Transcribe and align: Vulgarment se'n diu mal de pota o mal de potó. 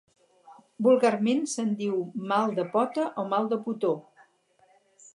Vulgarment 0.87 1.43
se'n 1.51 1.69
diu 1.83 2.01
mal 2.33 2.57
de 2.61 2.67
pota 2.75 3.07
o 3.25 3.29
mal 3.37 3.55
de 3.55 3.63
potó. 3.67 3.97